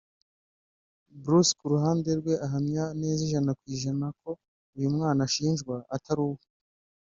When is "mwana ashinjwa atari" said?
4.95-6.21